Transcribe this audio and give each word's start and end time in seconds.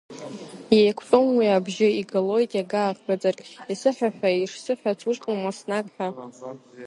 Иеиқәтәом 0.75 1.25
уи 1.37 1.47
абжьы, 1.57 1.87
игалоит 2.01 2.51
иага 2.55 2.81
ахыҵыргь, 2.85 3.43
исыҳәошәа 3.73 4.29
ишсыҳәац, 4.33 4.99
ушҟа 5.09 5.31
ма 5.41 5.51
снаг 5.57 5.85
ҳәа. 5.95 6.07